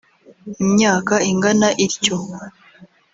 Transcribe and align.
imyaka 0.63 1.13
ingana 1.31 1.67
ityo 1.85 2.17